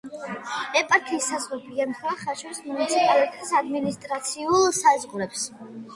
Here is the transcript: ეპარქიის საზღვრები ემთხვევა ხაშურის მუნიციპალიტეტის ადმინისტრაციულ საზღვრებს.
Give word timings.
ეპარქიის 0.79 1.27
საზღვრები 1.33 1.83
ემთხვევა 1.85 2.15
ხაშურის 2.21 2.63
მუნიციპალიტეტის 2.69 3.53
ადმინისტრაციულ 3.61 4.67
საზღვრებს. 4.83 5.45